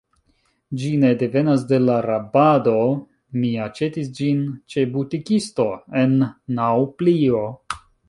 Ĝi 0.83 0.87
ne 1.03 1.11
devenas 1.19 1.65
de 1.71 1.79
la 1.83 1.97
rabado; 2.07 2.73
mi 3.43 3.53
aĉetis 3.67 4.11
ĝin 4.23 4.43
ĉe 4.75 4.89
butikisto, 4.97 5.71
en 6.05 6.21
Naŭplio. 6.63 7.49